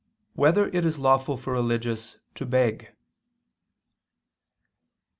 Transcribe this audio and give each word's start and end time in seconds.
5] 0.29 0.29
Whether 0.33 0.67
It 0.69 0.83
Is 0.83 0.97
Lawful 0.97 1.37
for 1.37 1.53
Religious 1.53 2.17
to 2.33 2.43
Beg? 2.43 2.95